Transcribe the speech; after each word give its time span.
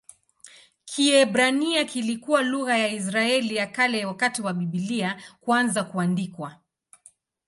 Kiebrania 0.85 1.85
kilikuwa 1.85 2.41
lugha 2.41 2.77
ya 2.77 2.87
Israeli 2.89 3.55
ya 3.55 3.67
Kale 3.67 4.05
wakati 4.05 4.41
wa 4.41 4.53
Biblia 4.53 5.21
kuanza 5.41 5.83
kuandikwa. 5.83 6.57